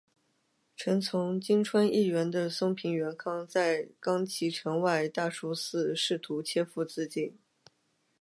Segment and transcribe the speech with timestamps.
[0.75, 7.37] 臣从今川义元的松平元康在冈崎城外大树寺试图切腹自尽。